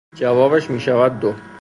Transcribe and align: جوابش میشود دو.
جوابش 0.15 0.69
میشود 0.69 1.19
دو. 1.19 1.33